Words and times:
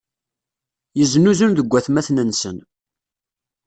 Yeznuzun 0.99 1.51
deg 1.57 1.67
watmaten-nsen. 1.71 2.57